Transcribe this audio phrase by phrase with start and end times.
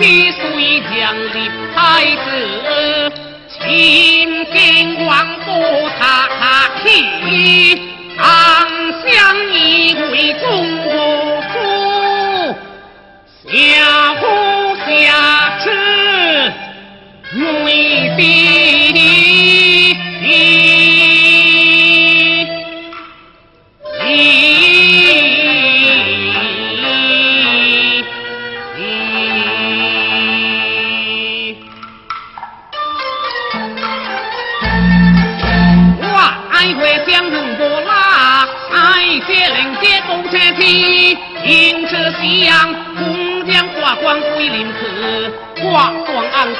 [0.00, 3.12] 你虽将离开子
[3.48, 6.86] 清净光波擦擦起
[9.04, 10.46] 相依为公
[10.84, 11.42] 公
[13.50, 14.14] 下
[14.86, 15.66] 下至
[17.64, 17.66] 为
[18.16, 19.07] 弟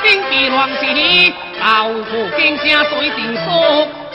[0.09, 0.81] 经地乱世，
[1.61, 3.47] 老父惊声水定数，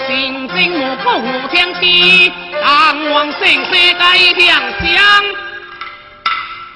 [0.07, 4.03] 心生无不无天机，人王盛世界
[4.37, 4.49] 两
[4.79, 4.89] 相，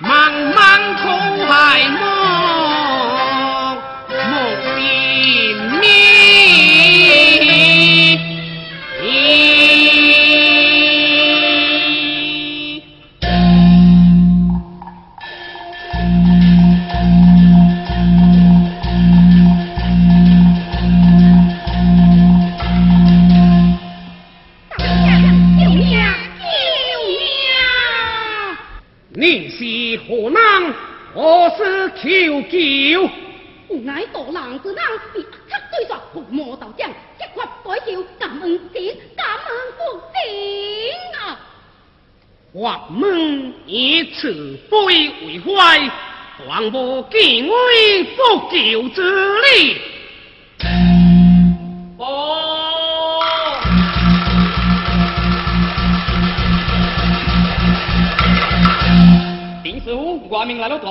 [0.04, 0.08] 茫
[0.54, 0.58] 茫
[1.02, 1.04] 苦
[1.48, 1.52] 海
[1.90, 1.98] 梦
[4.10, 4.22] 梦
[4.76, 4.78] 寂
[5.80, 5.84] 灭。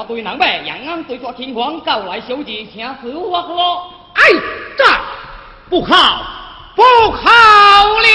[0.07, 3.83] 对人马，延安对着天皇告来小姐，请死我喝。
[4.15, 4.23] 哎，
[4.79, 4.85] 这
[5.69, 6.23] 不好，
[6.77, 7.31] 不好
[8.01, 8.07] 了！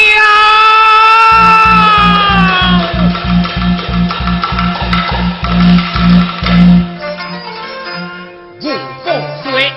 [8.61, 8.65] 五
[9.03, 9.11] 福
[9.43, 9.73] 岁，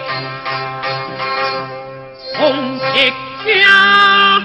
[2.36, 3.12] 从铁
[3.44, 4.40] 家。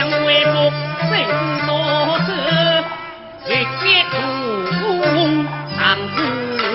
[0.00, 0.72] 将为国
[1.10, 1.12] 尽
[1.66, 1.68] 忠
[2.24, 2.28] 贞，
[3.48, 3.52] 力
[3.82, 4.16] 竭不
[4.80, 4.88] 顾，
[5.76, 5.78] 常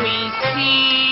[0.04, 0.06] 为
[0.54, 1.05] 先。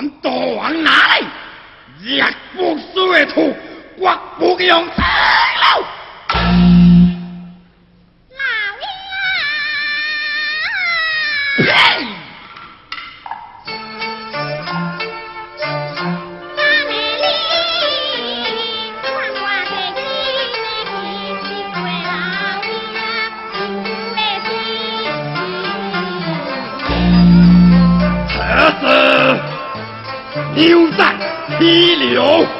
[0.00, 1.26] 俺大王哪里？
[2.02, 2.22] 日
[2.56, 3.54] 不输的土，
[3.98, 5.86] 国不用争了。
[32.10, 32.59] 有。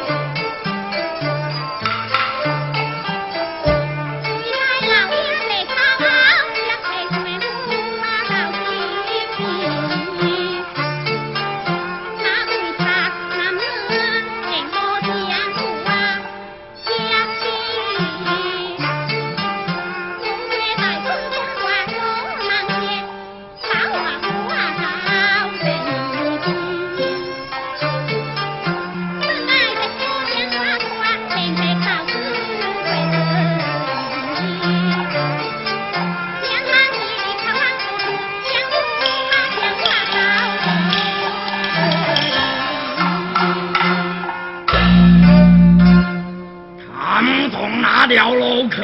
[48.10, 48.76] 了路去。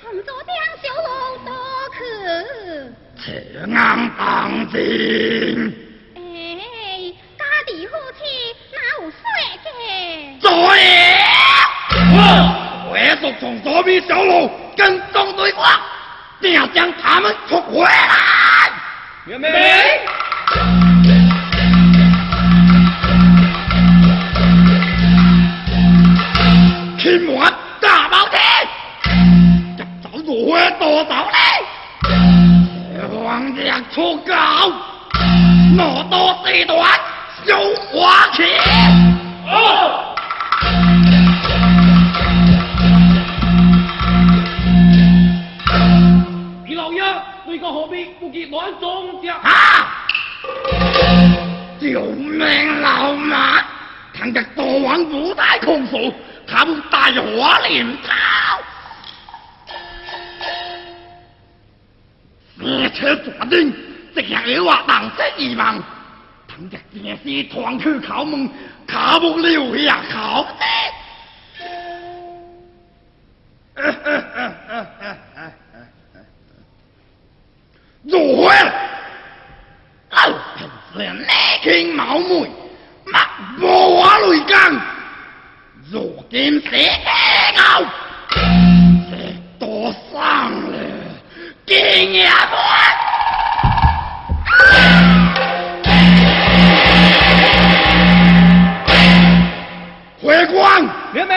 [0.00, 1.08] 从昨天小路
[1.44, 1.50] 多
[1.96, 1.98] 去。
[3.20, 3.26] 铁
[3.66, 3.74] 硬
[4.16, 4.22] 当
[4.72, 4.74] 真。
[6.14, 6.18] 哎，
[7.36, 8.20] 家弟夫妻
[8.72, 9.18] 哪有说
[9.64, 9.66] 嘅？
[10.40, 10.80] 作业。
[12.88, 15.66] 我快速从左边小路跟踪对我，
[16.40, 18.70] 定要将他们捉回来。
[19.24, 19.48] 元梅。
[26.98, 27.36] 天门
[30.78, 31.38] 多少呢？
[33.24, 34.34] 皇上出告，
[35.78, 36.78] 我多四段
[37.44, 37.58] 小
[37.90, 38.42] 花旗。
[46.66, 47.02] 李老爷，
[47.46, 49.36] 你个何必不给乱中将？
[49.38, 49.50] 啊！
[51.80, 53.62] 救命老马！
[54.14, 56.14] 唐家大王不带控诉。
[56.48, 58.12] 他们大火领逃，
[63.06, 63.72] 列车抓定，
[64.14, 65.80] 这样有话当真遗忘。
[66.48, 68.50] 唐家电视传去考门，
[68.86, 70.50] 考不留下考的。
[78.02, 78.52] 如何？
[80.10, 81.26] 老平是内
[81.62, 82.50] 勤冒昧，
[83.58, 84.80] 莫无话雷讲。
[85.92, 86.90] 如今谁
[87.54, 87.84] 高？
[89.10, 90.76] 谁多上了？
[91.66, 91.76] 今
[92.12, 92.56] 夜不？
[101.16, 101.34] 光，元梅。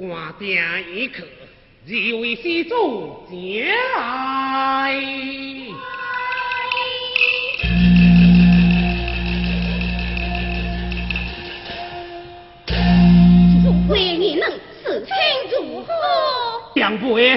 [0.00, 0.56] 我定
[0.94, 1.24] 一刻，
[1.88, 5.17] 二位施主前来。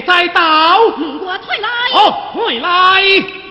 [0.00, 0.78] 会再到。
[0.78, 1.68] 我退来。
[1.94, 3.41] 哦，退来。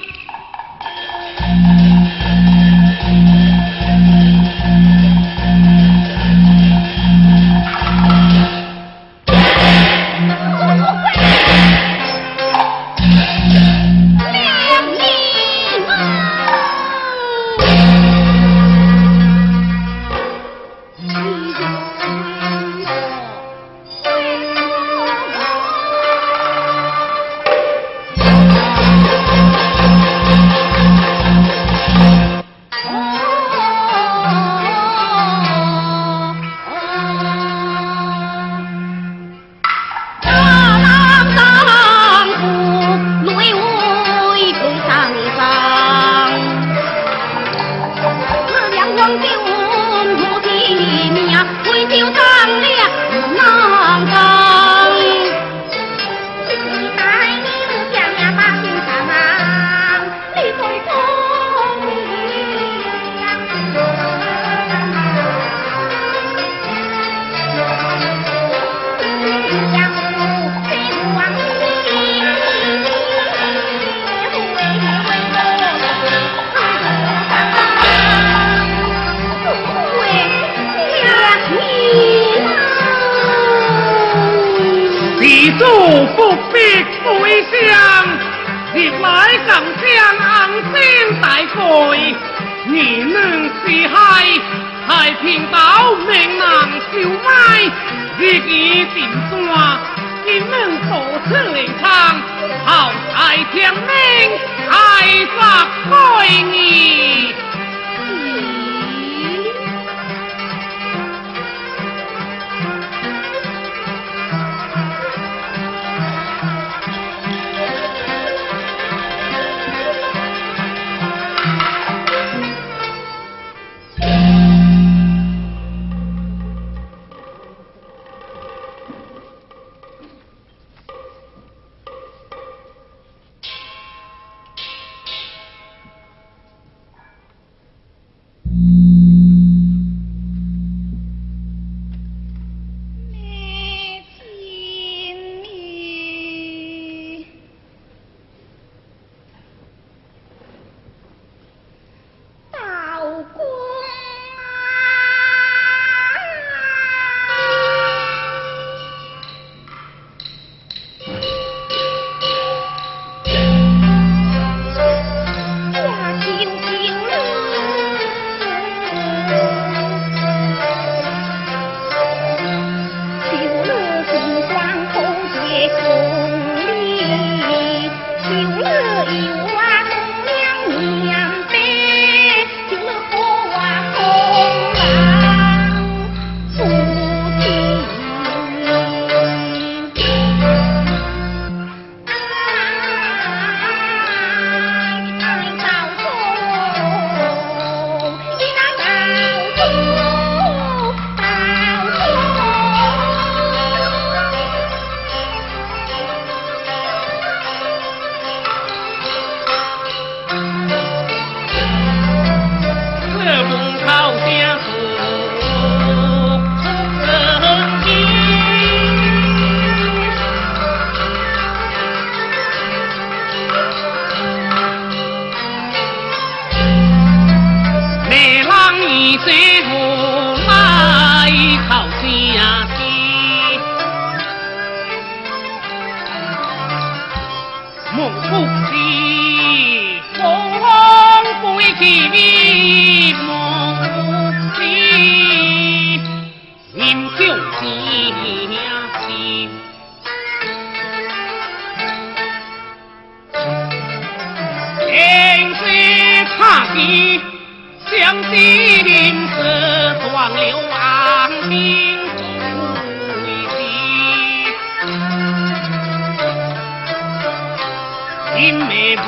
[268.35, 269.03] 金梅不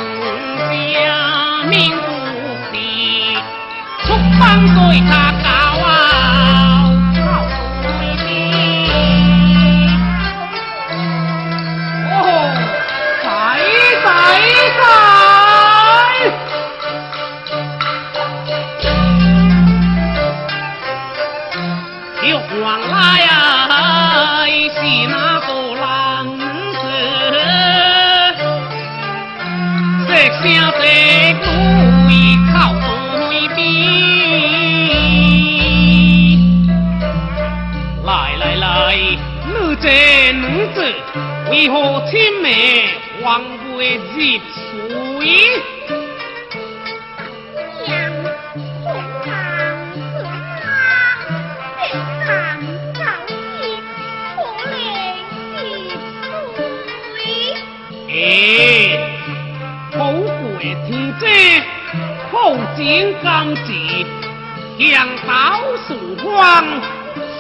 [0.92, 2.08] 想命不
[2.72, 3.36] 平
[4.04, 4.42] 出榜
[4.76, 5.48] 对他高
[5.88, 6.13] 啊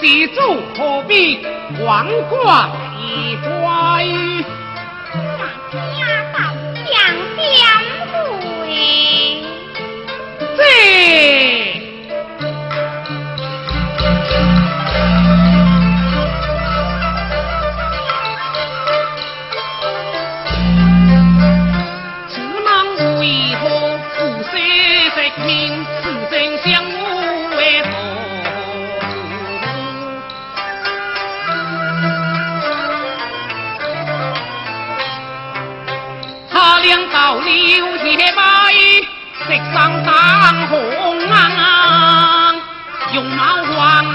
[0.03, 0.41] 你主
[0.75, 1.39] 何必
[1.81, 4.52] 王冠一归
[43.35, 44.12] 毛光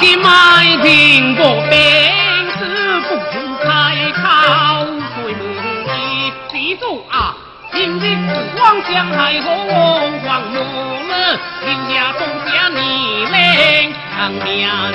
[0.00, 0.28] 今买
[0.84, 1.76] 苹果兵，
[2.58, 3.68] 是不出开
[4.12, 4.20] 口，
[5.16, 5.38] 对门
[5.96, 7.34] 一记住啊！
[7.72, 8.02] 今日
[8.56, 9.46] 望乡海河
[10.26, 10.56] 望母
[11.08, 11.12] 了，
[11.64, 12.76] 留下种下你
[13.26, 14.42] 嘞，长命
[14.92, 14.94] 的。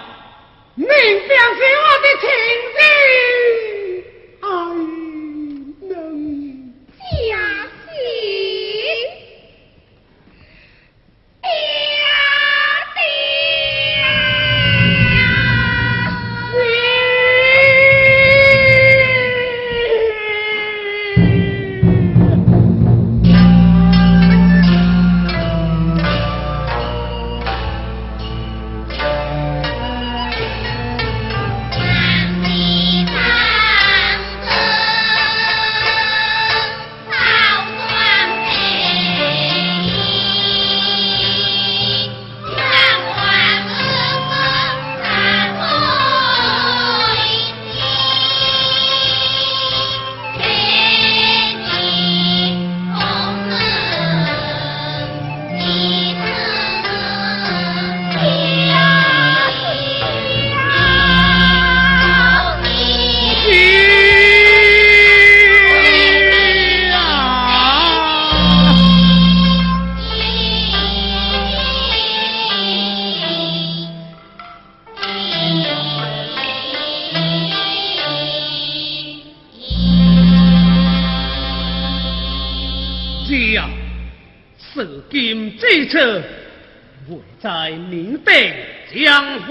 [0.73, 2.79] 您便是我的亲人，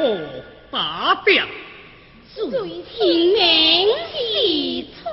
[0.00, 0.16] 江河
[0.70, 1.44] 大调，
[2.34, 5.12] 最清明是聪。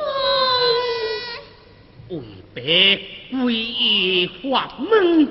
[2.10, 2.24] 为
[2.54, 5.28] 别归依法门，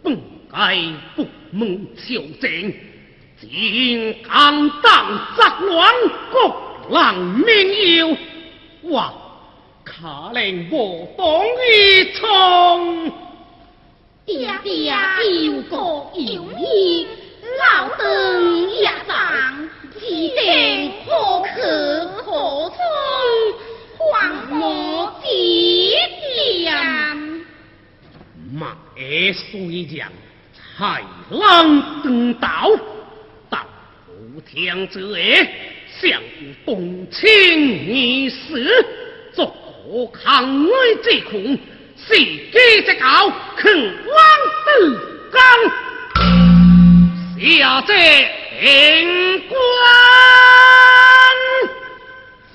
[0.00, 0.16] 本
[0.48, 0.78] 该
[1.16, 2.72] 不蒙朝政，
[3.40, 5.92] 今刚当杂乱，
[6.30, 6.38] 各
[6.96, 8.16] 人民忧，
[8.92, 9.12] 哇！
[9.82, 11.26] 可令我当
[11.68, 13.12] 一冲。
[14.24, 14.94] 爹爹
[15.44, 17.06] 有国有义，
[17.58, 22.24] 老登一丈，既定可可可
[22.70, 22.76] 冲，
[23.98, 24.02] 还
[24.50, 25.28] 我爹
[26.20, 26.72] 爹。
[28.52, 28.76] 马
[29.32, 30.12] 虽然
[30.78, 32.70] 豺狼登道，
[33.48, 33.64] 但
[34.08, 35.48] 无天之业，
[36.00, 36.20] 相
[36.64, 37.24] 动情
[37.88, 38.84] 一事，
[39.32, 41.58] 作何抗危之苦？
[41.96, 44.16] 是机之高，肯往
[44.66, 45.00] 德
[45.30, 45.40] 刚，
[47.40, 47.92] 下者
[48.60, 49.58] 平官。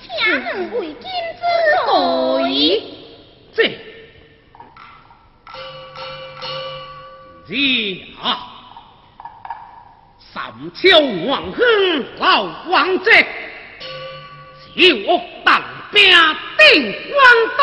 [0.00, 1.04] 请问为今
[1.36, 1.42] 之
[1.84, 1.90] 罪？
[3.54, 3.58] 这
[7.46, 7.50] 是
[8.22, 8.24] 啊，
[10.32, 10.40] 三
[10.74, 10.88] 秋
[11.26, 11.58] 王亨
[12.18, 13.10] 老王者，
[14.74, 15.62] 是我当
[15.92, 16.00] 兵
[16.58, 17.14] 定官
[17.58, 17.62] 当，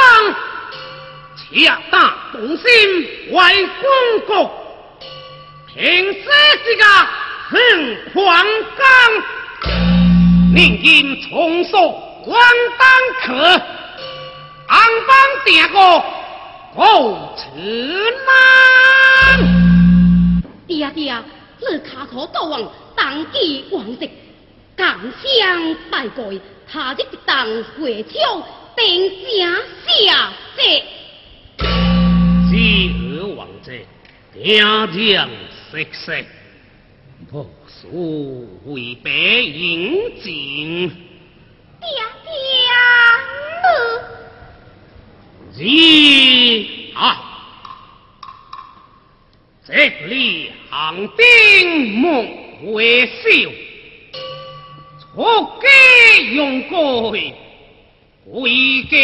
[1.35, 2.63] 恰大动心
[3.31, 4.66] 为公国，
[5.77, 6.23] 平时
[6.65, 7.07] 之家
[7.49, 8.43] 很狂
[8.75, 8.81] 刚，
[10.51, 11.91] 宁今重塑
[12.25, 12.35] 官
[12.79, 12.89] 当
[13.21, 13.61] 客。
[14.67, 15.15] 安邦
[15.45, 15.77] 定个
[16.73, 17.45] 好吃
[18.25, 19.37] 难。
[20.65, 21.15] 爹爹，
[21.59, 22.59] 你卡可大王
[22.95, 24.09] 当机王直，
[24.75, 26.33] 感相拜过，
[26.67, 27.45] 他日一当
[27.79, 28.43] 回朝，
[28.75, 29.55] 定正
[29.85, 30.81] 下世。
[32.49, 33.71] 知尔王者，
[34.33, 35.29] 听将
[35.71, 36.25] 息息，
[37.31, 40.89] 无数为白引进。
[41.79, 41.87] 爹
[45.55, 47.05] 爹，你啊，
[49.65, 49.73] 这
[50.05, 52.23] 里行兵莫
[52.73, 53.51] 回首，
[54.99, 55.67] 错给
[56.33, 57.11] 用过，
[58.31, 58.95] 归家